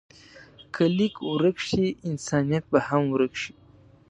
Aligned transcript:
که 0.73 0.83
لیک 0.97 1.15
ورک 1.31 1.57
شي، 1.67 1.85
انسانیت 2.09 2.63
به 2.71 2.79
هم 2.87 3.03
ورک 3.13 3.33
شي. 3.41 3.51